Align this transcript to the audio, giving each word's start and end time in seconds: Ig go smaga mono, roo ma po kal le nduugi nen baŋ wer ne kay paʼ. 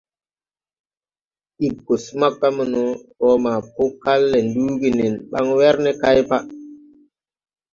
Ig 1.65 1.75
go 1.85 1.95
smaga 2.05 2.47
mono, 2.57 2.81
roo 3.21 3.37
ma 3.43 3.53
po 3.73 3.83
kal 4.03 4.21
le 4.31 4.39
nduugi 4.47 4.89
nen 4.97 5.13
baŋ 5.31 5.47
wer 5.57 5.75
ne 5.83 5.91
kay 6.01 6.19
paʼ. 6.29 6.43